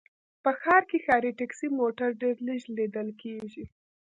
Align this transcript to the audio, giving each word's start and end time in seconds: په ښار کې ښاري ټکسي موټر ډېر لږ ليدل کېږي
په 0.43 0.51
ښار 0.61 0.83
کې 0.89 0.97
ښاري 1.05 1.31
ټکسي 1.39 1.67
موټر 1.79 2.09
ډېر 2.21 2.35
لږ 2.47 2.61
ليدل 2.77 3.09
کېږي 3.21 3.63